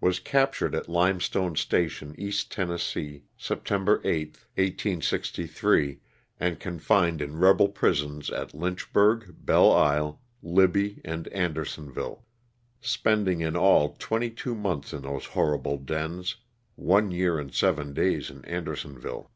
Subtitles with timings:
[0.00, 2.76] Was cap tured at Limestone Station, East Tenn.,
[3.36, 5.94] September 8, 244 LOSS OF THE SULTANA.
[5.94, 6.00] 1863,
[6.40, 12.24] and confined in rebel prisons at Lynchburg, Belle Isle, Libby and Andersonville,
[12.80, 16.34] spending in all twenty two months in those horrible dens—
[16.74, 19.30] one year and seven days in Andersonville.